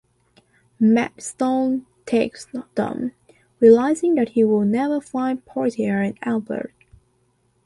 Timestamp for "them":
2.73-3.11